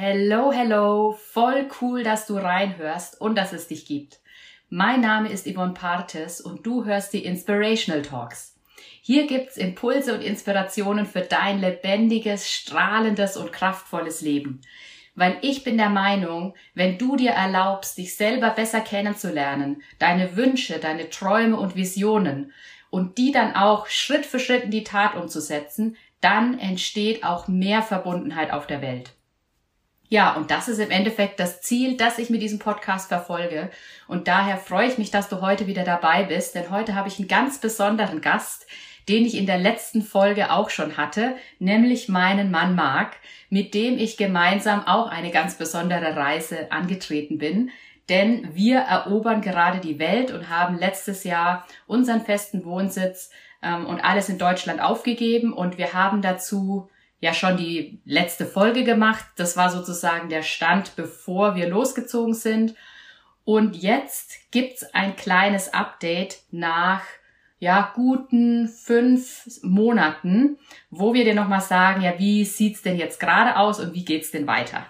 [0.00, 4.20] Hello, hello, voll cool, dass du reinhörst und dass es dich gibt.
[4.70, 8.54] Mein Name ist Yvonne Partes und du hörst die Inspirational Talks.
[9.02, 14.60] Hier gibt's Impulse und Inspirationen für dein lebendiges, strahlendes und kraftvolles Leben.
[15.16, 20.78] Weil ich bin der Meinung, wenn du dir erlaubst, dich selber besser kennenzulernen, deine Wünsche,
[20.78, 22.52] deine Träume und Visionen
[22.90, 27.82] und die dann auch Schritt für Schritt in die Tat umzusetzen, dann entsteht auch mehr
[27.82, 29.17] Verbundenheit auf der Welt.
[30.10, 33.70] Ja, und das ist im Endeffekt das Ziel, das ich mit diesem Podcast verfolge.
[34.06, 37.18] Und daher freue ich mich, dass du heute wieder dabei bist, denn heute habe ich
[37.18, 38.66] einen ganz besonderen Gast,
[39.08, 43.16] den ich in der letzten Folge auch schon hatte, nämlich meinen Mann Mark,
[43.50, 47.70] mit dem ich gemeinsam auch eine ganz besondere Reise angetreten bin.
[48.08, 53.30] Denn wir erobern gerade die Welt und haben letztes Jahr unseren festen Wohnsitz
[53.62, 56.88] ähm, und alles in Deutschland aufgegeben und wir haben dazu
[57.20, 59.24] ja schon die letzte Folge gemacht.
[59.36, 62.74] Das war sozusagen der Stand, bevor wir losgezogen sind.
[63.44, 67.02] Und jetzt gibt's ein kleines Update nach
[67.60, 70.58] ja, guten fünf Monaten,
[70.90, 74.30] wo wir dir nochmal sagen, ja, wie sieht's denn jetzt gerade aus und wie geht's
[74.30, 74.86] denn weiter?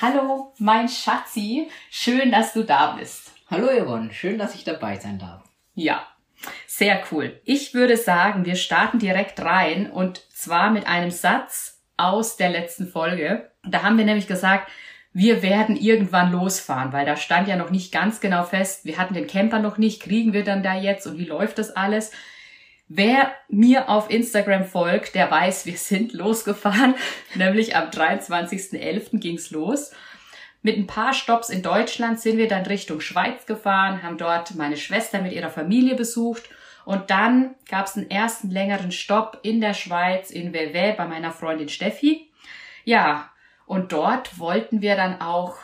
[0.00, 3.32] Hallo, mein Schatzi, schön, dass du da bist.
[3.48, 5.42] Hallo Yvonne, schön, dass ich dabei sein darf.
[5.74, 6.06] Ja,
[6.66, 7.40] sehr cool.
[7.44, 12.86] Ich würde sagen, wir starten direkt rein und zwar mit einem Satz aus der letzten
[12.86, 13.50] Folge.
[13.64, 14.70] Da haben wir nämlich gesagt,
[15.12, 19.14] wir werden irgendwann losfahren, weil da stand ja noch nicht ganz genau fest, wir hatten
[19.14, 22.12] den Camper noch nicht, kriegen wir dann da jetzt und wie läuft das alles?
[22.88, 26.94] Wer mir auf Instagram folgt, der weiß, wir sind losgefahren,
[27.34, 29.18] nämlich am 23.11.
[29.18, 29.92] ging's los.
[30.62, 34.76] Mit ein paar Stops in Deutschland sind wir dann Richtung Schweiz gefahren, haben dort meine
[34.76, 36.48] Schwester mit ihrer Familie besucht
[36.84, 41.32] und dann gab es einen ersten längeren Stopp in der Schweiz, in Vevey, bei meiner
[41.32, 42.30] Freundin Steffi.
[42.84, 43.30] Ja,
[43.66, 45.58] und dort wollten wir dann auch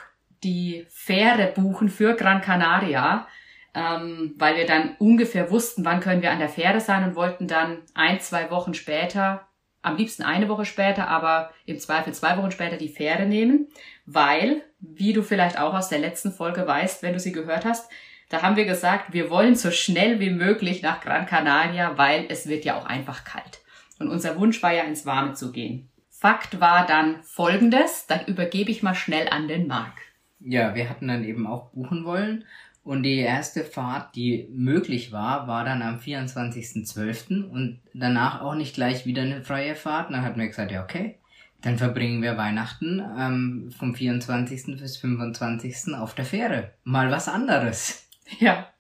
[0.45, 3.27] die Fähre buchen für Gran Canaria,
[3.75, 7.49] ähm, weil wir dann ungefähr wussten, wann können wir an der Fähre sein und wollten
[7.49, 9.49] dann ein, zwei Wochen später,
[9.81, 13.69] am liebsten eine Woche später, aber im Zweifel zwei Wochen später die Fähre nehmen,
[14.07, 14.63] weil,
[14.95, 17.91] wie du vielleicht auch aus der letzten Folge weißt, wenn du sie gehört hast,
[18.29, 22.49] da haben wir gesagt, wir wollen so schnell wie möglich nach Gran Canaria, weil es
[22.49, 23.61] wird ja auch einfach kalt.
[23.99, 25.89] Und unser Wunsch war ja ins Warme zu gehen.
[26.11, 29.93] Fakt war dann folgendes, dann übergebe ich mal schnell an den Marc.
[30.41, 32.45] Ja, wir hatten dann eben auch buchen wollen
[32.85, 37.49] und die erste Fahrt, die möglich war, war dann am 24.12.
[37.49, 40.11] und danach auch nicht gleich wieder eine freie Fahrt.
[40.11, 41.19] Dann hatten wir gesagt, ja okay,
[41.65, 44.79] dann verbringen wir Weihnachten ähm, vom 24.
[44.79, 45.95] bis 25.
[45.95, 46.73] auf der Fähre.
[46.85, 48.01] Mal was anderes.
[48.39, 48.71] Ja,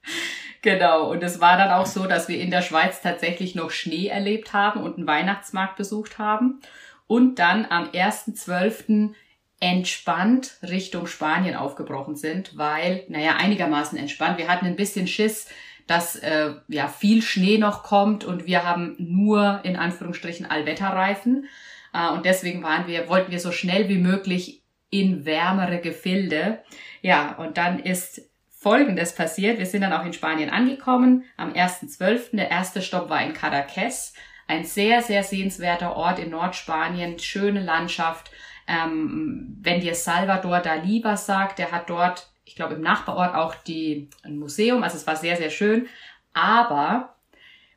[0.62, 1.11] genau.
[1.11, 4.55] Und es war dann auch so, dass wir in der Schweiz tatsächlich noch Schnee erlebt
[4.55, 6.61] haben und einen Weihnachtsmarkt besucht haben
[7.06, 9.12] und dann am 1.12.
[9.61, 14.39] entspannt Richtung Spanien aufgebrochen sind, weil, naja, einigermaßen entspannt.
[14.39, 15.47] Wir hatten ein bisschen Schiss,
[15.87, 21.49] dass äh, ja viel Schnee noch kommt und wir haben nur in Anführungsstrichen Allwetterreifen.
[21.94, 26.62] Äh, und deswegen waren wir, wollten wir so schnell wie möglich in wärmere Gefilde.
[27.00, 29.59] Ja, und dann ist Folgendes passiert.
[29.59, 32.37] Wir sind dann auch in Spanien angekommen am 1.12.
[32.37, 34.15] Der erste Stopp war in Cadaqués.
[34.47, 37.19] Ein sehr, sehr sehenswerter Ort in Nordspanien.
[37.19, 38.31] Schöne Landschaft.
[38.66, 43.54] Ähm, wenn dir Salvador Dalí was sagt, der hat dort, ich glaube im Nachbarort auch
[43.54, 44.83] die, ein Museum.
[44.83, 45.87] Also es war sehr, sehr schön.
[46.33, 47.16] Aber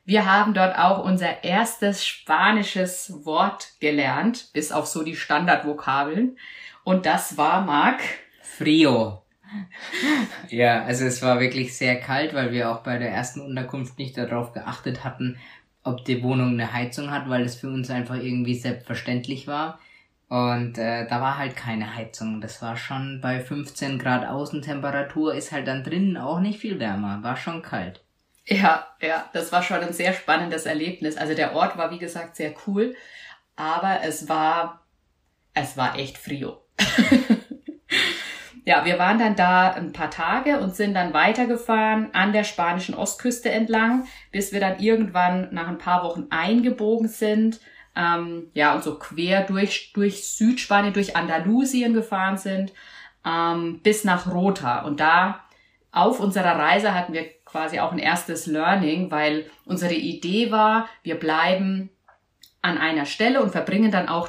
[0.08, 6.38] wir haben dort auch unser erstes spanisches Wort gelernt, bis auf so die Standardvokabeln.
[6.82, 8.00] Und das war, Marc?
[8.42, 9.22] Frio
[10.48, 14.16] ja, also es war wirklich sehr kalt, weil wir auch bei der ersten Unterkunft nicht
[14.16, 15.38] darauf geachtet hatten,
[15.84, 19.78] ob die Wohnung eine Heizung hat, weil es für uns einfach irgendwie selbstverständlich war.
[20.28, 22.42] Und äh, da war halt keine Heizung.
[22.42, 27.22] Das war schon bei 15 Grad Außentemperatur, ist halt dann drinnen auch nicht viel wärmer.
[27.22, 28.04] War schon kalt.
[28.50, 31.16] Ja, ja, das war schon ein sehr spannendes Erlebnis.
[31.16, 32.96] Also der Ort war, wie gesagt, sehr cool,
[33.56, 34.86] aber es war,
[35.52, 36.64] es war echt frio.
[38.68, 42.94] Ja, wir waren dann da ein paar Tage und sind dann weitergefahren an der spanischen
[42.94, 47.60] Ostküste entlang, bis wir dann irgendwann nach ein paar Wochen eingebogen sind.
[47.96, 52.74] Ähm, ja, und so quer durch, durch Südspanien, durch Andalusien gefahren sind,
[53.24, 54.82] ähm, bis nach Rota.
[54.82, 55.44] Und da
[55.90, 61.16] auf unserer Reise hatten wir quasi auch ein erstes Learning, weil unsere Idee war, wir
[61.16, 61.90] bleiben
[62.60, 64.28] an einer Stelle und verbringen dann auch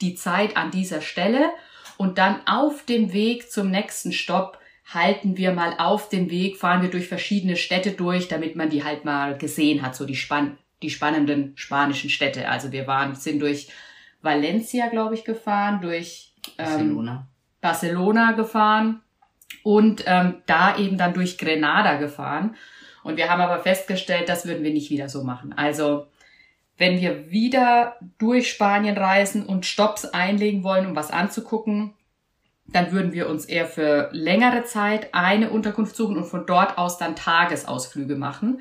[0.00, 1.50] die Zeit an dieser Stelle
[1.96, 6.82] und dann auf dem Weg zum nächsten Stopp halten wir mal auf dem Weg, fahren
[6.82, 10.58] wir durch verschiedene Städte durch, damit man die halt mal gesehen hat, so die, spann
[10.82, 12.48] die spannenden spanischen Städte.
[12.48, 13.68] Also wir waren, sind durch
[14.22, 17.28] Valencia, glaube ich, gefahren, durch ähm, Barcelona.
[17.60, 19.02] Barcelona gefahren
[19.62, 22.56] und ähm, da eben dann durch Grenada gefahren.
[23.02, 25.52] Und wir haben aber festgestellt, das würden wir nicht wieder so machen.
[25.56, 26.06] Also
[26.76, 31.94] wenn wir wieder durch Spanien reisen und Stops einlegen wollen, um was anzugucken,
[32.66, 36.98] dann würden wir uns eher für längere Zeit eine Unterkunft suchen und von dort aus
[36.98, 38.60] dann Tagesausflüge machen.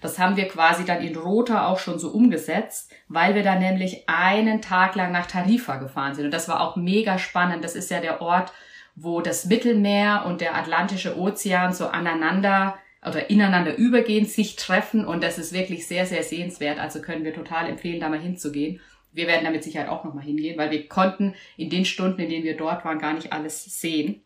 [0.00, 4.08] Das haben wir quasi dann in Rota auch schon so umgesetzt, weil wir dann nämlich
[4.08, 6.26] einen Tag lang nach Tarifa gefahren sind.
[6.26, 7.64] Und das war auch mega spannend.
[7.64, 8.52] Das ist ja der Ort,
[9.00, 15.22] wo das Mittelmeer und der Atlantische Ozean so aneinander oder ineinander übergehen, sich treffen und
[15.22, 16.78] das ist wirklich sehr, sehr sehenswert.
[16.78, 18.80] Also können wir total empfehlen, da mal hinzugehen.
[19.12, 22.28] Wir werden da mit Sicherheit auch nochmal hingehen, weil wir konnten in den Stunden, in
[22.28, 24.22] denen wir dort waren, gar nicht alles sehen.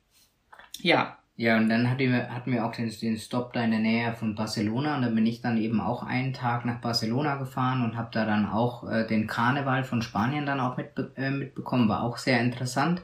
[0.81, 1.19] Ja.
[1.37, 4.15] Ja, und dann hatten wir, hatten wir auch den, den Stop da in der Nähe
[4.15, 7.97] von Barcelona und dann bin ich dann eben auch einen Tag nach Barcelona gefahren und
[7.97, 11.89] habe da dann auch äh, den Karneval von Spanien dann auch mitbe äh, mitbekommen.
[11.89, 13.03] War auch sehr interessant.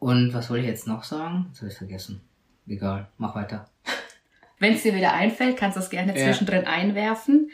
[0.00, 1.46] Und was wollte ich jetzt noch sagen?
[1.50, 2.22] Das habe ich vergessen.
[2.66, 3.68] Egal, mach weiter.
[4.58, 6.24] Wenn es dir wieder einfällt, kannst du es gerne ja.
[6.24, 7.50] zwischendrin einwerfen.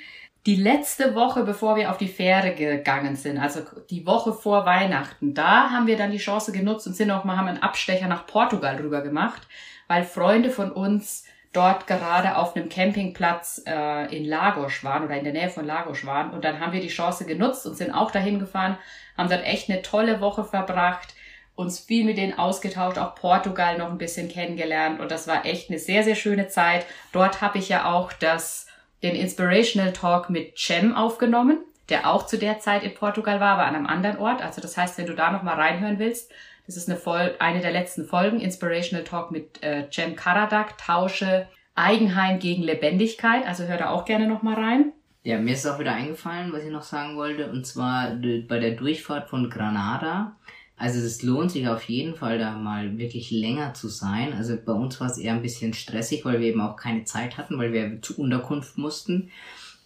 [0.46, 3.60] Die letzte Woche, bevor wir auf die Fähre gegangen sind, also
[3.90, 7.36] die Woche vor Weihnachten, da haben wir dann die Chance genutzt und sind auch mal,
[7.36, 9.42] haben einen Abstecher nach Portugal rüber gemacht,
[9.88, 15.24] weil Freunde von uns dort gerade auf einem Campingplatz äh, in Lagos waren oder in
[15.24, 16.30] der Nähe von Lagos waren.
[16.30, 18.78] Und dann haben wir die Chance genutzt und sind auch dahin gefahren,
[19.16, 21.15] haben dort echt eine tolle Woche verbracht
[21.56, 25.70] uns viel mit denen ausgetauscht, auch Portugal noch ein bisschen kennengelernt und das war echt
[25.70, 26.86] eine sehr, sehr schöne Zeit.
[27.12, 28.66] Dort habe ich ja auch das,
[29.02, 31.58] den Inspirational Talk mit Cem aufgenommen,
[31.88, 34.42] der auch zu der Zeit in Portugal war, aber an einem anderen Ort.
[34.42, 36.30] Also das heißt, wenn du da nochmal reinhören willst,
[36.66, 41.48] das ist eine, Vol eine der letzten Folgen, Inspirational Talk mit äh, Cem Karadak, Tausche
[41.74, 43.46] Eigenheim gegen Lebendigkeit.
[43.46, 44.92] Also hör da auch gerne nochmal rein.
[45.22, 48.72] Ja, mir ist auch wieder eingefallen, was ich noch sagen wollte, und zwar bei der
[48.72, 50.36] Durchfahrt von Granada
[50.76, 54.34] also es lohnt sich auf jeden Fall da mal wirklich länger zu sein.
[54.34, 57.38] Also bei uns war es eher ein bisschen stressig, weil wir eben auch keine Zeit
[57.38, 59.30] hatten, weil wir zur Unterkunft mussten.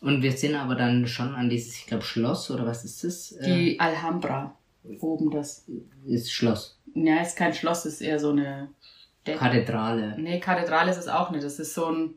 [0.00, 3.36] Und wir sind aber dann schon an dieses, ich glaube, Schloss oder was ist das?
[3.44, 4.56] Die äh, Alhambra.
[5.00, 5.66] Oben das.
[6.06, 6.80] Ist Schloss.
[6.94, 8.70] Ja, ist kein Schloss, ist eher so eine
[9.26, 10.16] De Kathedrale.
[10.18, 11.44] Nee, Kathedrale ist es auch nicht.
[11.44, 12.14] Das ist so ein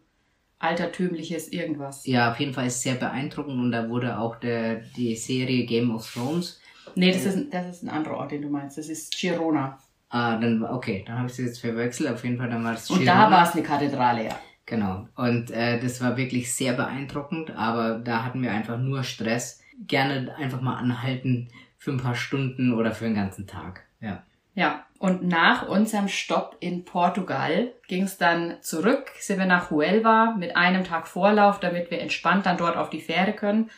[0.59, 2.07] altertümliches irgendwas.
[2.07, 5.65] Ja, auf jeden Fall ist es sehr beeindruckend und da wurde auch der, die Serie
[5.65, 6.61] Game of Thrones
[6.95, 8.77] Nee, das ist, das ist ein anderer Ort, den du meinst.
[8.77, 9.77] Das ist Girona.
[10.09, 12.11] Ah, dann, okay, dann habe ich es jetzt verwechselt.
[12.11, 12.99] Auf jeden Fall, dann war es Girona.
[12.99, 14.39] Und da war es eine Kathedrale, ja.
[14.65, 15.07] Genau.
[15.15, 19.61] Und äh, das war wirklich sehr beeindruckend, aber da hatten wir einfach nur Stress.
[19.87, 23.83] Gerne einfach mal anhalten für ein paar Stunden oder für einen ganzen Tag.
[23.99, 24.23] Ja.
[24.55, 30.35] Ja, und nach unserem Stopp in Portugal ging es dann zurück, sind wir nach Huelva
[30.37, 33.69] mit einem Tag Vorlauf, damit wir entspannt dann dort auf die Fähre können.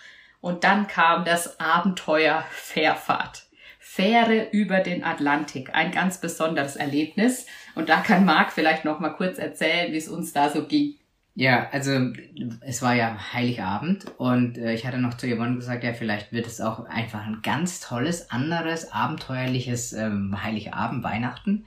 [0.45, 3.47] Und dann kam das Abenteuer Fährfahrt.
[3.80, 5.74] Fähre über den Atlantik.
[5.74, 7.47] Ein ganz besonderes Erlebnis.
[7.74, 10.97] Und da kann Marc vielleicht noch mal kurz erzählen, wie es uns da so ging.
[11.33, 12.12] Ja, also
[12.62, 16.45] es war ja Heiligabend und äh, ich hatte noch zu Yvonne gesagt, ja, vielleicht wird
[16.45, 21.65] es auch einfach ein ganz tolles, anderes, abenteuerliches ähm, Heiligabend, Weihnachten.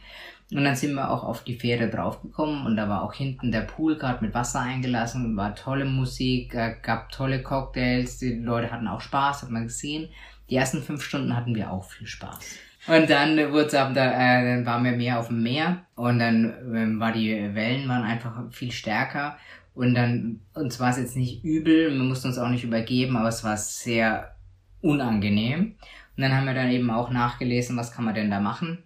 [0.50, 3.62] Und dann sind wir auch auf die Fähre draufgekommen und da war auch hinten der
[3.62, 8.88] Pool gerade mit Wasser eingelassen, war tolle Musik, äh, gab tolle Cocktails, die Leute hatten
[8.88, 10.08] auch Spaß, hat man gesehen.
[10.48, 12.38] Die ersten fünf Stunden hatten wir auch viel Spaß.
[12.86, 16.98] Und dann wurde da, äh, dann waren wir mehr auf dem Meer und dann äh,
[16.98, 19.36] war die Wellen waren einfach viel stärker
[19.74, 23.28] und dann uns war es jetzt nicht übel, wir mussten uns auch nicht übergeben, aber
[23.28, 24.34] es war sehr
[24.80, 25.76] unangenehm.
[26.16, 28.78] Und dann haben wir dann eben auch nachgelesen, was kann man denn da machen.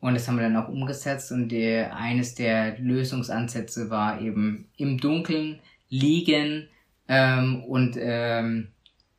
[0.00, 4.98] Und das haben wir dann auch umgesetzt und der, eines der Lösungsansätze war eben im
[4.98, 6.68] Dunkeln liegen
[7.06, 8.68] ähm, und ähm,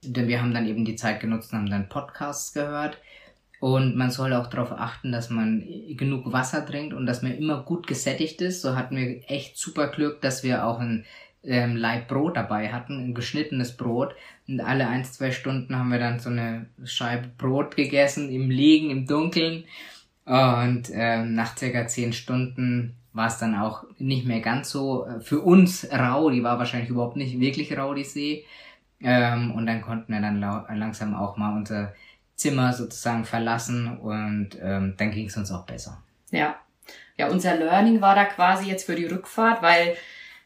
[0.04, 2.98] wir haben dann eben die Zeit genutzt und haben dann Podcasts gehört.
[3.60, 7.62] Und man soll auch darauf achten, dass man genug Wasser trinkt und dass man immer
[7.62, 8.64] gut gesättigt ist.
[8.64, 11.06] So hatten wir echt super Glück, dass wir auch ein
[11.44, 14.16] ähm, Laib Brot dabei hatten, ein geschnittenes Brot.
[14.48, 18.90] Und alle ein, zwei Stunden haben wir dann so eine Scheibe Brot gegessen, im Liegen,
[18.90, 19.66] im Dunkeln.
[20.26, 25.20] Und ähm, nach circa zehn Stunden war es dann auch nicht mehr ganz so äh,
[25.20, 26.30] für uns rau.
[26.30, 28.46] Die war wahrscheinlich überhaupt nicht wirklich rau, die See.
[29.02, 31.94] Ähm, und dann konnten wir dann langsam auch mal unser
[32.36, 36.02] Zimmer sozusagen verlassen und ähm, dann ging es uns auch besser.
[36.32, 36.56] Ja.
[37.18, 39.96] Ja, unser Learning war da quasi jetzt für die Rückfahrt, weil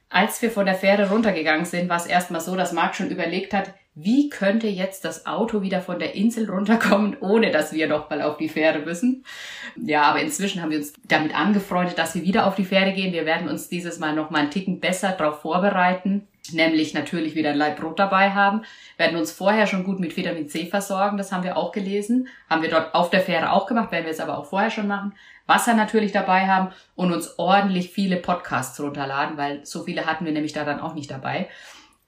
[0.10, 3.54] als wir von der Fähre runtergegangen sind, war es erstmal so, dass Marc schon überlegt
[3.54, 8.10] hat, wie könnte jetzt das Auto wieder von der Insel runterkommen, ohne dass wir noch
[8.10, 9.24] mal auf die Fähre müssen.
[9.78, 13.14] Ja, aber inzwischen haben wir uns damit angefreundet, dass wir wieder auf die Fähre gehen.
[13.14, 17.52] Wir werden uns dieses Mal noch mal einen Ticken besser darauf vorbereiten, nämlich natürlich wieder
[17.52, 18.64] ein Leib Brot dabei haben,
[18.98, 22.62] werden uns vorher schon gut mit Vitamin C versorgen, das haben wir auch gelesen, haben
[22.62, 25.14] wir dort auf der Fähre auch gemacht, werden wir jetzt aber auch vorher schon machen.
[25.48, 30.32] Wasser natürlich dabei haben und uns ordentlich viele Podcasts runterladen, weil so viele hatten wir
[30.32, 31.48] nämlich da dann auch nicht dabei.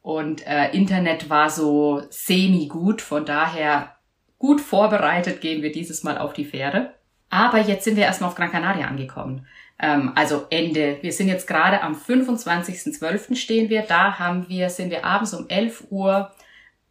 [0.08, 3.98] Und äh, Internet war so semi gut, von daher
[4.40, 6.94] gut vorbereitet gehen wir dieses Mal auf die Fähre.
[7.30, 9.46] Aber jetzt sind wir erstmal auf Gran Canaria angekommen.
[9.78, 11.00] Ähm, also Ende.
[11.02, 13.36] Wir sind jetzt gerade am 25.12.
[13.36, 13.82] stehen wir.
[13.82, 16.32] Da haben wir, sind wir abends um 11 Uhr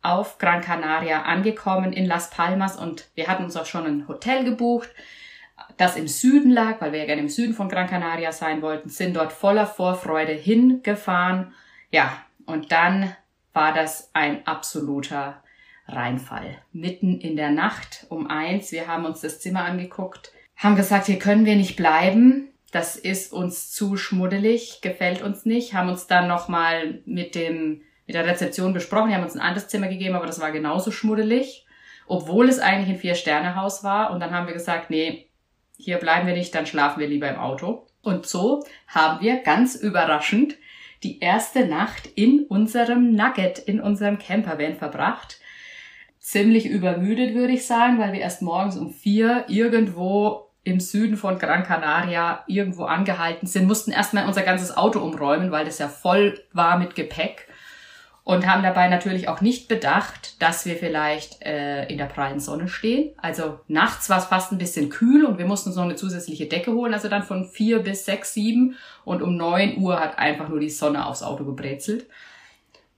[0.02, 4.44] auf Gran Canaria angekommen in Las Palmas und wir hatten uns auch schon ein Hotel
[4.44, 4.90] gebucht,
[5.78, 8.90] das im Süden lag, weil wir ja gerne im Süden von Gran Canaria sein wollten,
[8.90, 11.54] sind dort voller Vorfreude hingefahren.
[11.90, 12.12] Ja,
[12.46, 13.14] und dann
[13.52, 15.42] war das ein absoluter
[15.88, 16.58] Reinfall.
[16.72, 21.18] Mitten in der Nacht um eins, wir haben uns das Zimmer angeguckt, haben gesagt, hier
[21.18, 22.48] können wir nicht bleiben.
[22.72, 25.74] Das ist uns zu schmuddelig, gefällt uns nicht.
[25.74, 29.10] Haben uns dann nochmal mit dem, mit der Rezeption besprochen.
[29.10, 31.66] Die haben uns ein anderes Zimmer gegeben, aber das war genauso schmuddelig.
[32.06, 34.10] Obwohl es eigentlich ein Vier-Sterne-Haus war.
[34.10, 35.28] Und dann haben wir gesagt, nee,
[35.76, 37.86] hier bleiben wir nicht, dann schlafen wir lieber im Auto.
[38.02, 40.56] Und so haben wir ganz überraschend
[41.02, 45.40] die erste Nacht in unserem Nugget, in unserem Campervan verbracht.
[46.18, 51.38] Ziemlich übermüdet, würde ich sagen, weil wir erst morgens um vier irgendwo im Süden von
[51.38, 56.40] Gran Canaria irgendwo angehalten sind, mussten erstmal unser ganzes Auto umräumen, weil das ja voll
[56.52, 57.46] war mit Gepäck
[58.26, 62.66] und haben dabei natürlich auch nicht bedacht, dass wir vielleicht äh, in der prallen Sonne
[62.66, 63.12] stehen.
[63.18, 66.46] Also nachts war es fast ein bisschen kühl und wir mussten uns noch eine zusätzliche
[66.46, 70.48] Decke holen, also dann von vier bis sechs, sieben und um neun Uhr hat einfach
[70.48, 72.06] nur die Sonne aufs Auto gebrezelt.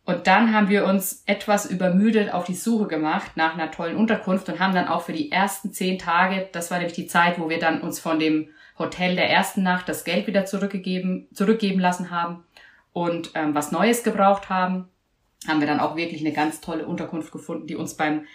[0.07, 4.49] Und dann haben wir uns etwas übermüdet auf die Suche gemacht nach einer tollen Unterkunft
[4.49, 7.51] und haben dann auch für die ersten zehn Tage, das war nämlich die Zeit, wo
[7.51, 12.11] wir dann uns von dem Hotel der ersten Nacht das Geld wieder zurückgegeben, zurückgeben lassen
[12.11, 12.45] haben
[12.95, 14.89] und ähm, was Neues gebraucht haben,
[15.47, 18.27] haben wir dann auch wirklich eine ganz tolle Unterkunft gefunden, die uns beim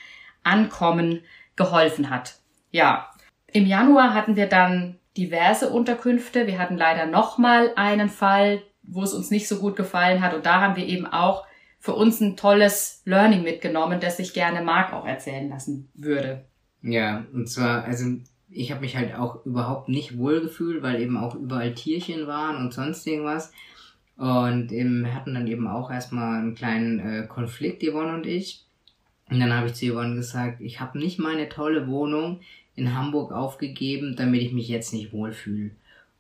[0.44, 1.22] Ankommen
[1.56, 2.40] geholfen hat.
[2.72, 3.12] Ja,
[3.52, 6.48] im Januar hatten wir dann diverse Unterkünfte.
[6.48, 10.34] Wir hatten leider nochmal einen Fall, wo es uns nicht so gut gefallen hat.
[10.34, 11.46] Und da haben wir eben auch
[11.80, 16.46] für uns ein tolles Learning mitgenommen, das ich gerne Marc auch erzählen lassen würde.
[16.82, 18.06] Ja, und zwar, also
[18.50, 22.58] ich habe mich halt auch überhaupt nicht wohl gefühlt, weil eben auch überall Tierchen waren
[22.58, 23.52] und sonst irgendwas.
[24.18, 28.64] Und eben, hatten dann eben auch erstmal einen kleinen äh, Konflikt, Yvonne und ich.
[29.30, 32.42] Und dann habe ich zu Yvonne gesagt, ich habe nicht meine tolle Wohnung
[32.76, 35.72] in Hamburg aufgegeben, damit ich mich jetzt nicht wohlfühle.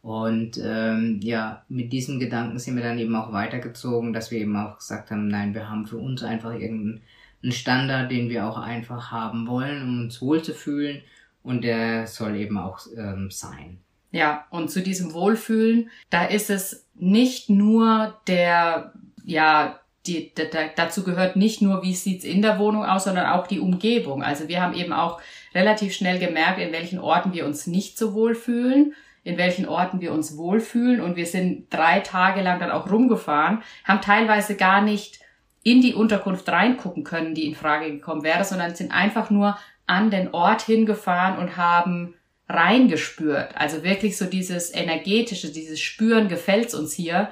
[0.02, 4.56] Und ähm, ja, mit diesem Gedanken sind wir dann eben auch weitergezogen, dass wir eben
[4.58, 7.02] auch gesagt haben, nein, wir haben für uns einfach irgendeinen
[7.50, 11.02] Standard, den wir auch einfach haben wollen, um uns wohlzufühlen.
[11.42, 13.80] Und der soll eben auch ähm, sein.
[14.12, 18.94] Ja, und zu diesem Wohlfühlen, da ist es nicht nur der,
[19.26, 20.44] ja, die, da,
[20.76, 24.22] dazu gehört nicht nur, wie sieht's in der Wohnung aus, sondern auch die Umgebung.
[24.22, 25.22] Also wir haben eben auch
[25.56, 30.12] relativ schnell gemerkt, in welchen Orten wir uns nicht so wohlfühlen, in welchen Orten wir
[30.12, 31.00] uns wohlfühlen.
[31.00, 35.20] Und wir sind drei Tage lang dann auch rumgefahren, haben teilweise gar nicht
[35.64, 39.58] in die Unterkunft reingucken können, die in Frage gekommen wäre, sondern sind einfach nur
[39.88, 42.16] an den Ort hingefahren und haben
[42.50, 43.56] reingespürt.
[43.56, 47.30] Also wirklich so dieses energetische, dieses Spüren gefällt's uns hier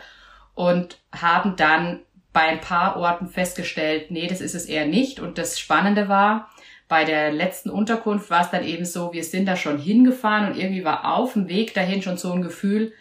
[0.56, 2.00] und haben dann
[2.34, 5.20] bei ein paar Orten festgestellt, nee, das ist es eher nicht.
[5.20, 6.50] Und das Spannende war,
[6.88, 10.60] bei der letzten Unterkunft war es dann eben so, wir sind da schon hingefahren und
[10.60, 12.94] irgendwie war auf dem Weg dahin schon so ein Gefühl,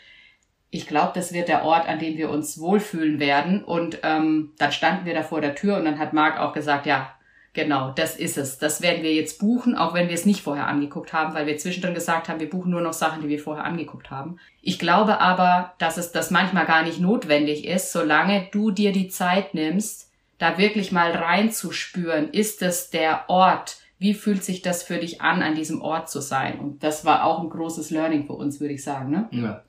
[0.70, 3.64] ich glaube, das wird der Ort, an dem wir uns wohlfühlen werden.
[3.64, 6.86] Und ähm, dann standen wir da vor der Tür und dann hat Marc auch gesagt,
[6.86, 7.12] ja,
[7.52, 8.58] Genau, das ist es.
[8.58, 11.58] Das werden wir jetzt buchen, auch wenn wir es nicht vorher angeguckt haben, weil wir
[11.58, 14.38] zwischendrin gesagt haben, wir buchen nur noch Sachen, die wir vorher angeguckt haben.
[14.62, 19.08] Ich glaube aber, dass es das manchmal gar nicht notwendig ist, solange du dir die
[19.08, 24.98] Zeit nimmst, da wirklich mal reinzuspüren, ist es der Ort, wie fühlt sich das für
[24.98, 26.58] dich an, an diesem Ort zu sein?
[26.60, 29.10] Und das war auch ein großes Learning für uns, würde ich sagen.
[29.10, 29.28] Ne?
[29.32, 29.62] Ja.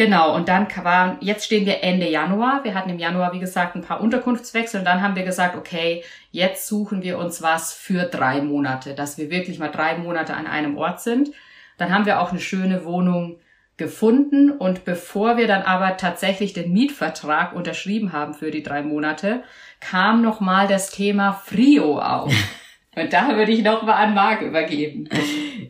[0.00, 2.64] Genau, und dann war, jetzt stehen wir Ende Januar.
[2.64, 6.02] Wir hatten im Januar, wie gesagt, ein paar Unterkunftswechsel und dann haben wir gesagt, okay,
[6.30, 10.46] jetzt suchen wir uns was für drei Monate, dass wir wirklich mal drei Monate an
[10.46, 11.32] einem Ort sind.
[11.76, 13.40] Dann haben wir auch eine schöne Wohnung
[13.76, 19.42] gefunden und bevor wir dann aber tatsächlich den Mietvertrag unterschrieben haben für die drei Monate,
[19.80, 22.32] kam nochmal das Thema Frio auf.
[22.96, 25.08] Und da würde ich noch mal an Marc übergeben.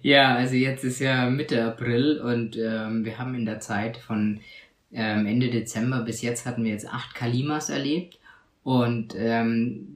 [0.02, 4.40] Ja, also jetzt ist ja Mitte April und ähm, wir haben in der Zeit von
[4.92, 8.18] ähm, Ende Dezember bis jetzt hatten wir jetzt acht Kalimas erlebt.
[8.62, 9.86] Und ähm,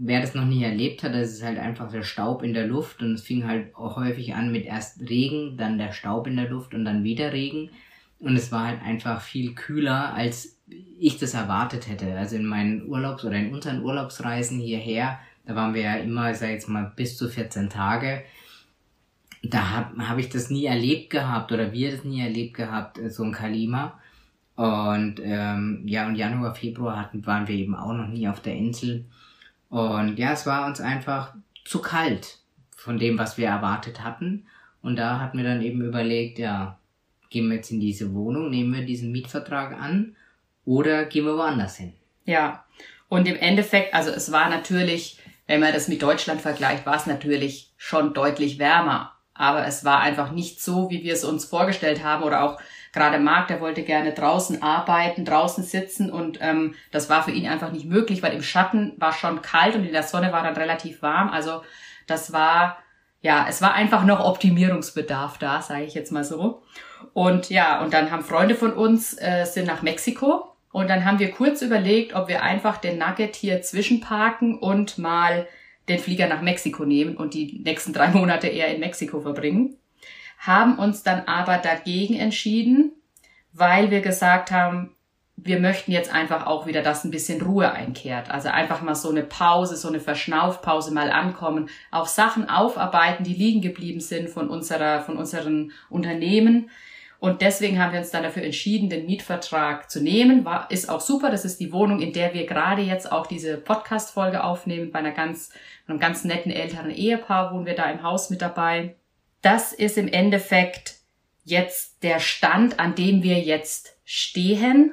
[0.00, 3.02] wer das noch nie erlebt hat, das ist halt einfach der Staub in der Luft
[3.02, 6.48] und es fing halt auch häufig an mit erst Regen, dann der Staub in der
[6.48, 7.70] Luft und dann wieder Regen.
[8.18, 10.58] Und es war halt einfach viel kühler, als
[10.98, 12.16] ich das erwartet hätte.
[12.16, 16.40] Also in meinen Urlaubs- oder in unseren Urlaubsreisen hierher, da waren wir ja immer, ich
[16.40, 18.22] jetzt mal, bis zu 14 Tage.
[19.42, 23.24] Da habe hab ich das nie erlebt gehabt oder wir das nie erlebt gehabt, so
[23.24, 23.98] ein Kalima.
[24.54, 28.54] Und ähm, ja, und Januar, Februar hatten, waren wir eben auch noch nie auf der
[28.54, 29.06] Insel.
[29.68, 31.34] Und ja, es war uns einfach
[31.64, 32.38] zu kalt
[32.76, 34.46] von dem, was wir erwartet hatten.
[34.82, 36.78] Und da hatten wir dann eben überlegt, ja,
[37.30, 40.14] gehen wir jetzt in diese Wohnung, nehmen wir diesen Mietvertrag an
[40.64, 41.94] oder gehen wir woanders hin?
[42.24, 42.64] Ja,
[43.08, 45.18] und im Endeffekt, also es war natürlich,
[45.52, 49.12] wenn man das mit Deutschland vergleicht, war es natürlich schon deutlich wärmer.
[49.34, 52.58] Aber es war einfach nicht so, wie wir es uns vorgestellt haben oder auch
[52.94, 57.46] gerade Marc, der wollte gerne draußen arbeiten, draußen sitzen und ähm, das war für ihn
[57.46, 60.56] einfach nicht möglich, weil im Schatten war schon kalt und in der Sonne war dann
[60.56, 61.28] relativ warm.
[61.28, 61.60] Also
[62.06, 62.78] das war,
[63.20, 66.62] ja, es war einfach noch Optimierungsbedarf da, sage ich jetzt mal so.
[67.12, 71.18] Und ja, und dann haben Freunde von uns äh, sind nach Mexiko und dann haben
[71.18, 75.46] wir kurz überlegt, ob wir einfach den Nugget hier zwischenparken und mal
[75.88, 79.76] den Flieger nach Mexiko nehmen und die nächsten drei Monate eher in Mexiko verbringen.
[80.38, 82.92] Haben uns dann aber dagegen entschieden,
[83.52, 84.96] weil wir gesagt haben,
[85.36, 88.30] wir möchten jetzt einfach auch wieder, dass ein bisschen Ruhe einkehrt.
[88.30, 93.34] Also einfach mal so eine Pause, so eine Verschnaufpause mal ankommen, auch Sachen aufarbeiten, die
[93.34, 96.70] liegen geblieben sind von unserer, von unseren Unternehmen.
[97.22, 100.44] Und deswegen haben wir uns dann dafür entschieden, den Mietvertrag zu nehmen.
[100.44, 101.30] War, ist auch super.
[101.30, 104.90] Das ist die Wohnung, in der wir gerade jetzt auch diese Podcast-Folge aufnehmen.
[104.90, 105.50] Bei einer ganz,
[105.86, 108.96] einem ganz netten älteren Ehepaar wohnen wir da im Haus mit dabei.
[109.40, 110.96] Das ist im Endeffekt
[111.44, 114.92] jetzt der Stand, an dem wir jetzt stehen.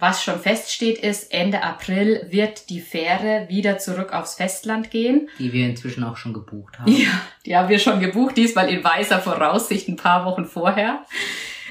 [0.00, 5.28] Was schon feststeht, ist, Ende April wird die Fähre wieder zurück aufs Festland gehen.
[5.38, 6.90] Die wir inzwischen auch schon gebucht haben.
[6.90, 11.04] Ja, die haben wir schon gebucht, diesmal in weißer Voraussicht ein paar Wochen vorher.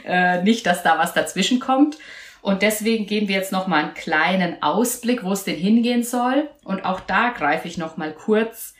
[0.05, 1.97] Äh, nicht, dass da was dazwischen kommt.
[2.41, 6.49] Und deswegen geben wir jetzt noch mal einen kleinen Ausblick, wo es denn hingehen soll.
[6.63, 8.73] Und auch da greife ich noch mal kurz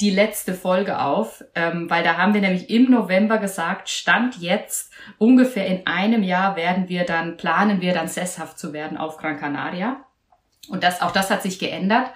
[0.00, 4.92] die letzte Folge auf, ähm, weil da haben wir nämlich im November gesagt, Stand jetzt,
[5.18, 9.38] ungefähr in einem Jahr werden wir dann, planen wir dann sesshaft zu werden auf Gran
[9.38, 10.04] Canaria.
[10.68, 12.10] Und das, auch das hat sich geändert.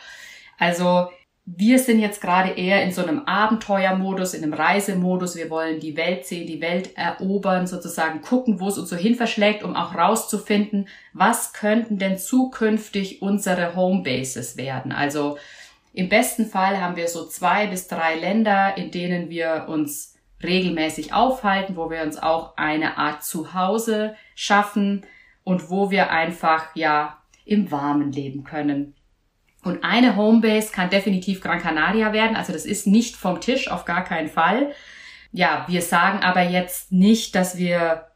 [0.59, 1.11] Also
[1.57, 5.37] wir sind jetzt gerade eher in so einem Abenteuermodus, in einem Reisemodus.
[5.37, 9.15] Wir wollen die Welt sehen, die Welt erobern, sozusagen gucken, wo es uns so hin
[9.15, 14.93] verschlägt, um auch rauszufinden, was könnten denn zukünftig unsere Homebases werden.
[14.93, 15.39] Also
[15.95, 21.15] im besten Fall haben wir so zwei bis drei Länder, in denen wir uns regelmäßig
[21.15, 25.07] aufhalten, wo wir uns auch eine Art Zuhause schaffen
[25.45, 28.95] und wo wir einfach, ja, im Warmen leben können.
[29.69, 32.37] Und eine Homebase kann definitiv Gran Canaria werden.
[32.37, 34.73] Also das ist nicht vom Tisch, auf gar keinen Fall.
[35.31, 38.07] Ja, wir sagen aber jetzt nicht, dass wir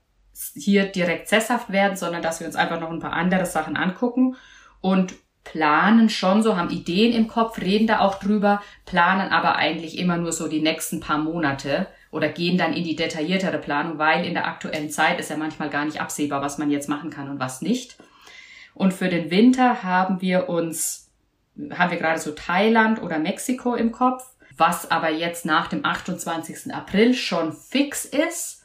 [0.55, 4.37] hier direkt sesshaft werden, sondern dass wir uns einfach noch ein paar andere Sachen angucken
[4.81, 9.99] und planen schon so, haben Ideen im Kopf, reden da auch drüber, planen aber eigentlich
[9.99, 14.25] immer nur so die nächsten paar Monate oder gehen dann in die detailliertere Planung, weil
[14.25, 17.29] in der aktuellen Zeit ist ja manchmal gar nicht absehbar, was man jetzt machen kann
[17.29, 17.97] und was nicht.
[18.75, 21.02] Und für den Winter haben wir uns,
[21.71, 24.25] haben wir gerade so Thailand oder Mexiko im Kopf,
[24.57, 26.75] was aber jetzt nach dem 28.
[26.75, 28.63] April schon fix ist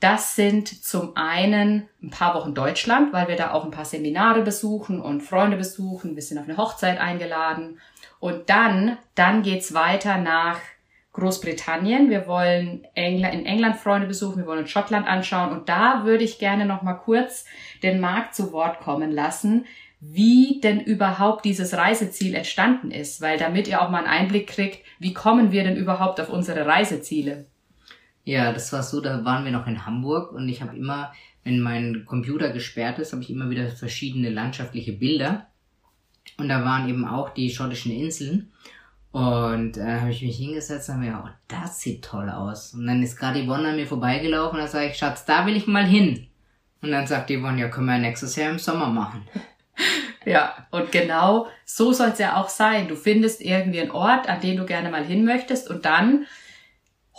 [0.00, 4.42] das sind zum einen ein paar Wochen Deutschland, weil wir da auch ein paar Seminare
[4.42, 6.14] besuchen und Freunde besuchen.
[6.14, 7.80] Wir sind auf eine Hochzeit eingeladen.
[8.20, 10.60] Und dann, dann geht's weiter nach
[11.14, 12.10] Großbritannien.
[12.10, 15.50] Wir wollen Engl in England Freunde besuchen, wir wollen uns Schottland anschauen.
[15.50, 17.44] Und da würde ich gerne noch mal kurz
[17.82, 19.66] den Markt zu Wort kommen lassen,
[20.00, 24.84] wie denn überhaupt dieses Reiseziel entstanden ist, weil damit ihr auch mal einen Einblick kriegt,
[24.98, 27.46] wie kommen wir denn überhaupt auf unsere Reiseziele.
[28.24, 31.12] Ja, das war so, da waren wir noch in Hamburg und ich habe immer,
[31.44, 35.46] wenn mein Computer gesperrt ist, habe ich immer wieder verschiedene landschaftliche Bilder.
[36.36, 38.52] Und da waren eben auch die schottischen Inseln.
[39.10, 42.74] Und äh, habe ich mich hingesetzt und habe mir, oh, das sieht toll aus.
[42.74, 45.56] Und dann ist gerade Yvonne an mir vorbeigelaufen und da sage ich, Schatz, da will
[45.56, 46.26] ich mal hin.
[46.82, 49.22] Und dann sagt Yvonne, ja, können wir nächstes Jahr im Sommer machen.
[50.28, 52.88] Ja, und genau so soll es ja auch sein.
[52.88, 56.26] Du findest irgendwie einen Ort, an den du gerne mal hin möchtest und dann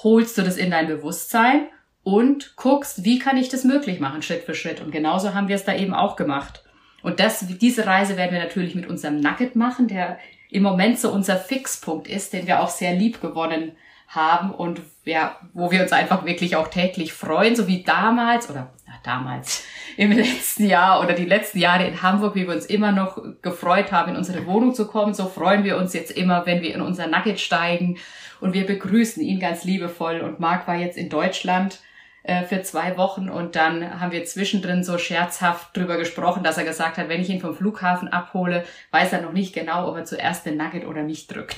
[0.04, 1.68] holst du das in dein Bewusstsein
[2.04, 4.82] und guckst, wie kann ich das möglich machen, Schritt für Schritt.
[4.82, 6.64] Und genauso haben wir es da eben auch gemacht.
[7.02, 10.20] Und das, diese Reise werden wir natürlich mit unserem Nugget machen, der
[10.50, 13.74] im Moment so unser Fixpunkt ist, den wir auch sehr lieb gewonnen
[14.08, 18.74] haben und ja, wo wir uns einfach wirklich auch täglich freuen, so wie damals oder
[19.04, 19.66] damals
[19.98, 23.92] im letzten Jahr oder die letzten Jahre in Hamburg, wie wir uns immer noch gefreut
[23.92, 25.14] haben, in unsere Wohnung zu kommen.
[25.14, 27.98] So freuen wir uns jetzt immer, wenn wir in unser Nugget steigen
[28.40, 30.22] und wir begrüßen ihn ganz liebevoll.
[30.22, 31.80] Und Marc war jetzt in Deutschland
[32.24, 36.66] äh, für zwei Wochen und dann haben wir zwischendrin so scherzhaft drüber gesprochen, dass er
[36.66, 40.06] gesagt hat, wenn ich ihn vom Flughafen abhole, weiß er noch nicht genau, ob er
[40.06, 41.56] zuerst den Nugget oder mich drückt.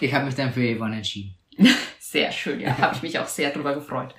[0.00, 1.34] ich habe mich dann für Yvonne entschieden.
[2.16, 4.14] Sehr schön, ja, habe ich mich auch sehr drüber gefreut.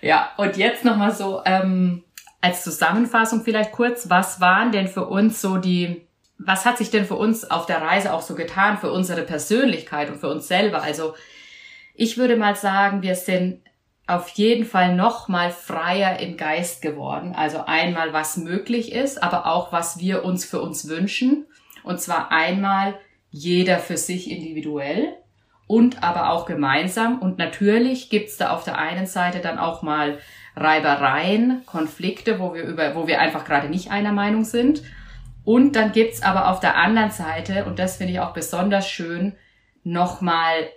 [0.00, 2.02] Ja, und jetzt nochmal so ähm,
[2.40, 6.06] als Zusammenfassung vielleicht kurz, was waren denn für uns so die,
[6.38, 10.08] was hat sich denn für uns auf der Reise auch so getan, für unsere Persönlichkeit
[10.08, 10.82] und für uns selber?
[10.82, 11.14] Also
[11.94, 13.60] ich würde mal sagen, wir sind
[14.06, 17.34] auf jeden Fall noch mal freier im Geist geworden.
[17.36, 21.44] Also einmal, was möglich ist, aber auch, was wir uns für uns wünschen.
[21.84, 22.98] Und zwar einmal
[23.30, 25.18] jeder für sich individuell
[25.66, 27.18] und aber auch gemeinsam.
[27.18, 30.18] Und natürlich gibt's da auf der einen Seite dann auch mal
[30.54, 34.82] Reibereien, Konflikte, wo wir über, wo wir einfach gerade nicht einer Meinung sind.
[35.44, 39.34] Und dann gibt's aber auf der anderen Seite, und das finde ich auch besonders schön,
[39.84, 40.68] nochmal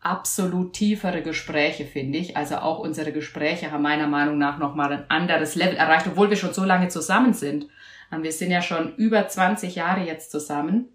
[0.00, 2.36] absolut tiefere Gespräche, finde ich.
[2.36, 6.36] Also auch unsere Gespräche haben meiner Meinung nach nochmal ein anderes Level erreicht, obwohl wir
[6.36, 7.68] schon so lange zusammen sind.
[8.12, 10.88] Ähm, wir sind ja schon über 20 Jahre jetzt zusammen.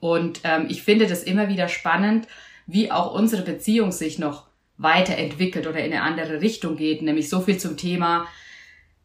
[0.00, 2.26] Und ähm, ich finde das immer wieder spannend,
[2.66, 7.02] wie auch unsere Beziehung sich noch weiterentwickelt oder in eine andere Richtung geht.
[7.02, 8.26] Nämlich so viel zum Thema,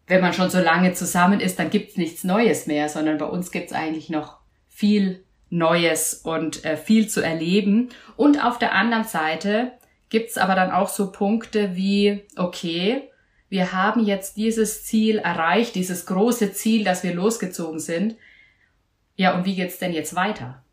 [0.07, 3.51] wenn man schon so lange zusammen ist, dann gibt's nichts Neues mehr, sondern bei uns
[3.51, 7.89] gibt's eigentlich noch viel Neues und äh, viel zu erleben.
[8.17, 9.73] Und auf der anderen Seite
[10.09, 13.03] gibt's aber dann auch so Punkte wie, okay,
[13.49, 18.15] wir haben jetzt dieses Ziel erreicht, dieses große Ziel, dass wir losgezogen sind.
[19.15, 20.63] Ja, und wie geht's denn jetzt weiter?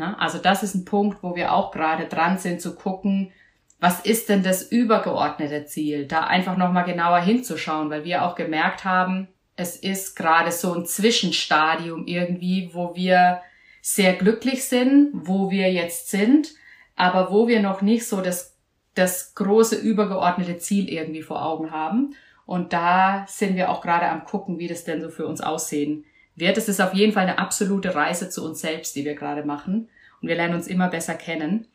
[0.00, 3.32] Na, also das ist ein Punkt, wo wir auch gerade dran sind zu gucken,
[3.80, 6.06] was ist denn das übergeordnete Ziel?
[6.06, 10.86] Da einfach nochmal genauer hinzuschauen, weil wir auch gemerkt haben, es ist gerade so ein
[10.86, 13.42] Zwischenstadium irgendwie, wo wir
[13.82, 16.48] sehr glücklich sind, wo wir jetzt sind,
[16.96, 18.56] aber wo wir noch nicht so das,
[18.94, 22.14] das große übergeordnete Ziel irgendwie vor Augen haben.
[22.46, 26.06] Und da sind wir auch gerade am gucken, wie das denn so für uns aussehen
[26.36, 26.58] wird.
[26.58, 29.88] Es ist auf jeden Fall eine absolute Reise zu uns selbst, die wir gerade machen.
[30.20, 31.66] Und wir lernen uns immer besser kennen.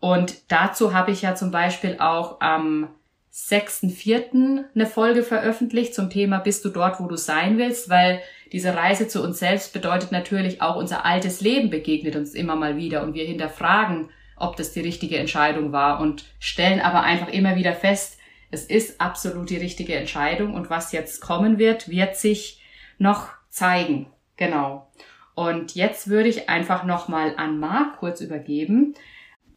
[0.00, 2.88] Und dazu habe ich ja zum Beispiel auch am
[3.32, 4.64] 6.4.
[4.74, 8.20] eine Folge veröffentlicht zum Thema Bist du dort, wo du sein willst, weil
[8.52, 12.76] diese Reise zu uns selbst bedeutet natürlich auch unser altes Leben begegnet uns immer mal
[12.76, 17.54] wieder und wir hinterfragen, ob das die richtige Entscheidung war und stellen aber einfach immer
[17.54, 18.18] wieder fest,
[18.50, 22.60] es ist absolut die richtige Entscheidung und was jetzt kommen wird, wird sich
[22.98, 24.06] noch zeigen.
[24.36, 24.90] Genau.
[25.34, 28.94] Und jetzt würde ich einfach nochmal an Marc kurz übergeben.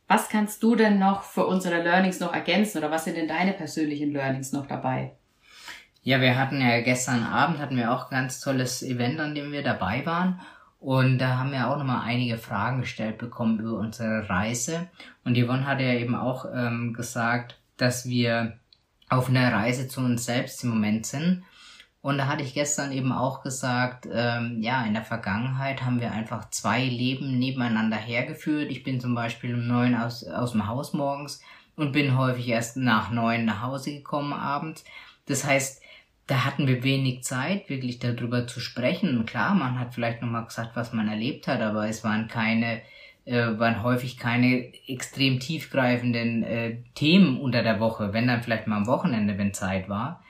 [0.07, 3.53] Was kannst du denn noch für unsere Learnings noch ergänzen oder was sind denn deine
[3.53, 5.13] persönlichen Learnings noch dabei?
[6.03, 9.53] Ja, wir hatten ja gestern Abend hatten wir auch ein ganz tolles Event, an dem
[9.53, 10.41] wir dabei waren.
[10.79, 14.89] Und da haben wir auch nochmal einige Fragen gestellt bekommen über unsere Reise.
[15.23, 18.59] Und Yvonne hatte ja eben auch ähm, gesagt, dass wir
[19.07, 21.43] auf einer Reise zu uns selbst im Moment sind.
[22.03, 26.11] Und da hatte ich gestern eben auch gesagt, ähm, ja, in der Vergangenheit haben wir
[26.11, 28.69] einfach zwei Leben nebeneinander hergeführt.
[28.71, 31.41] Ich bin zum Beispiel um neun aus, aus dem Haus morgens
[31.77, 34.83] und bin häufig erst nach neun nach Hause gekommen abends.
[35.27, 35.81] Das heißt,
[36.27, 39.17] da hatten wir wenig Zeit, wirklich darüber zu sprechen.
[39.17, 42.81] Und klar, man hat vielleicht nochmal gesagt, was man erlebt hat, aber es waren keine,
[43.23, 48.75] äh, waren häufig keine extrem tiefgreifenden äh, Themen unter der Woche, wenn dann vielleicht mal
[48.75, 50.21] am Wochenende, wenn Zeit war.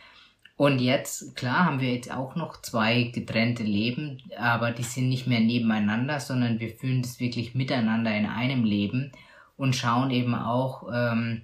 [0.56, 5.26] Und jetzt, klar, haben wir jetzt auch noch zwei getrennte Leben, aber die sind nicht
[5.26, 9.12] mehr nebeneinander, sondern wir fühlen das wirklich miteinander in einem Leben
[9.58, 11.42] und schauen eben auch ähm,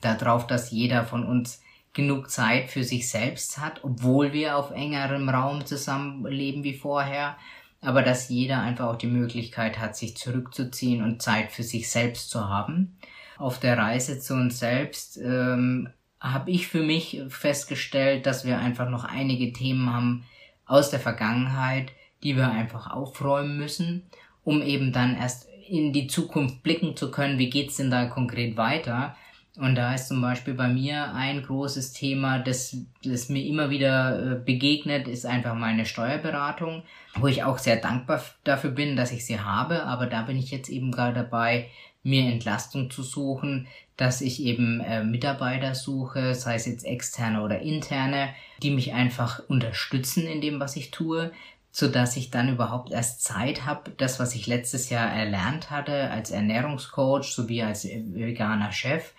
[0.00, 5.28] darauf, dass jeder von uns genug Zeit für sich selbst hat, obwohl wir auf engerem
[5.28, 7.36] Raum zusammenleben wie vorher,
[7.80, 12.30] aber dass jeder einfach auch die Möglichkeit hat, sich zurückzuziehen und Zeit für sich selbst
[12.30, 12.96] zu haben.
[13.36, 18.88] Auf der Reise zu uns selbst ähm, habe ich für mich festgestellt, dass wir einfach
[18.88, 20.24] noch einige Themen haben
[20.66, 24.04] aus der Vergangenheit, die wir einfach aufräumen müssen,
[24.44, 28.56] um eben dann erst in die Zukunft blicken zu können, wie geht's denn da konkret
[28.56, 29.14] weiter.
[29.56, 34.32] Und da ist zum Beispiel bei mir ein großes Thema, das, das mir immer wieder
[34.32, 36.84] äh, begegnet, ist einfach meine Steuerberatung,
[37.16, 39.82] wo ich auch sehr dankbar dafür bin, dass ich sie habe.
[39.82, 41.68] Aber da bin ich jetzt eben gerade dabei,
[42.02, 47.60] mir Entlastung zu suchen, dass ich eben äh, Mitarbeiter suche, sei es jetzt externe oder
[47.60, 48.30] interne,
[48.62, 51.32] die mich einfach unterstützen in dem, was ich tue,
[51.70, 56.10] so dass ich dann überhaupt erst Zeit habe, das, was ich letztes Jahr erlernt hatte
[56.10, 59.12] als Ernährungscoach sowie als veganer Chef,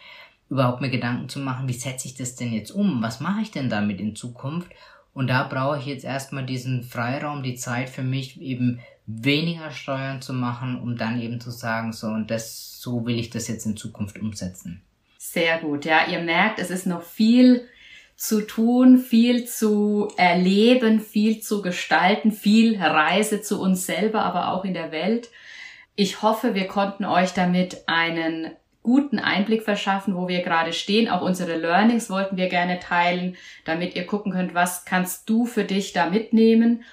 [0.49, 3.03] überhaupt mir Gedanken zu machen, wie setze ich das denn jetzt um?
[3.03, 4.71] Was mache ich denn damit in Zukunft?
[5.13, 10.21] Und da brauche ich jetzt erstmal diesen Freiraum, die Zeit für mich eben weniger Steuern
[10.21, 13.65] zu machen, um dann eben zu sagen, so und das, so will ich das jetzt
[13.65, 14.83] in Zukunft umsetzen.
[15.17, 17.67] Sehr gut, ja, ihr merkt, es ist noch viel
[18.15, 24.63] zu tun, viel zu erleben, viel zu gestalten, viel Reise zu uns selber, aber auch
[24.63, 25.29] in der Welt.
[25.95, 28.51] Ich hoffe, wir konnten euch damit einen
[28.83, 31.09] guten Einblick verschaffen, wo wir gerade stehen.
[31.09, 35.63] Auch unsere Learnings wollten wir gerne teilen, damit ihr gucken könnt, was kannst du für
[35.63, 36.83] dich da mitnehmen.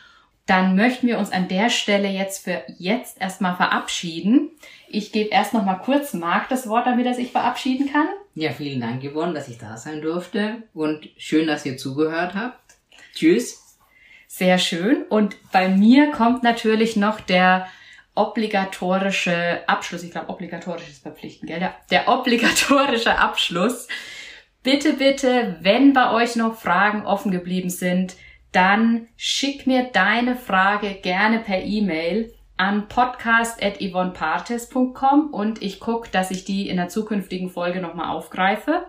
[0.47, 4.51] Dann möchten wir uns an der Stelle jetzt für jetzt erstmal verabschieden.
[4.89, 8.07] Ich gebe erst noch mal kurz Marc das Wort, damit er sich verabschieden kann.
[8.35, 12.61] Ja, vielen Dank, Yvonne, dass ich da sein durfte und schön, dass ihr zugehört habt.
[13.15, 13.77] Tschüss.
[14.29, 15.05] Sehr schön.
[15.09, 17.67] Und bei mir kommt natürlich noch der
[18.15, 20.03] obligatorische Abschluss.
[20.03, 21.61] Ich glaube, obligatorisch ist verpflichtend, gell?
[21.61, 23.89] Der, der obligatorische Abschluss.
[24.63, 28.17] Bitte, bitte, wenn bei euch noch Fragen offen geblieben sind,
[28.57, 36.47] dann schick mir deine Frage gerne per E-Mail an podcast.yvonnepartes.com und ich gucke, dass ich
[36.47, 38.87] die in der zukünftigen Folge nochmal aufgreife.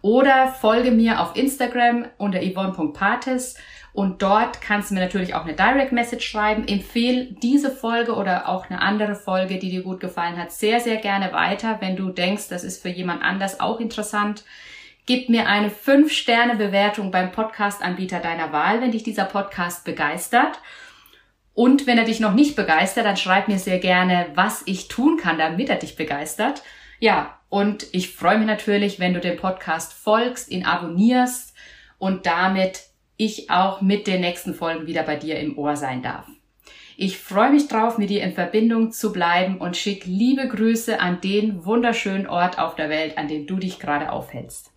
[0.00, 3.56] Oder folge mir auf Instagram unter yvonne.partes
[3.92, 6.66] und dort kannst du mir natürlich auch eine Direct Message schreiben.
[6.66, 10.96] Empfehl diese Folge oder auch eine andere Folge, die dir gut gefallen hat, sehr, sehr
[10.96, 14.44] gerne weiter, wenn du denkst, das ist für jemand anders auch interessant.
[15.04, 20.60] Gib mir eine 5-Sterne-Bewertung beim Podcast-Anbieter deiner Wahl, wenn dich dieser Podcast begeistert.
[21.54, 25.16] Und wenn er dich noch nicht begeistert, dann schreib mir sehr gerne, was ich tun
[25.16, 26.62] kann, damit er dich begeistert.
[27.00, 31.52] Ja, und ich freue mich natürlich, wenn du dem Podcast folgst, ihn abonnierst
[31.98, 32.84] und damit
[33.16, 36.28] ich auch mit den nächsten Folgen wieder bei dir im Ohr sein darf.
[36.96, 41.20] Ich freue mich drauf, mit dir in Verbindung zu bleiben und schick liebe Grüße an
[41.20, 44.71] den wunderschönen Ort auf der Welt, an dem du dich gerade aufhältst.